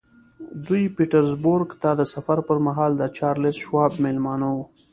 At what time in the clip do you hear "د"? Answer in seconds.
1.99-2.01, 2.97-3.03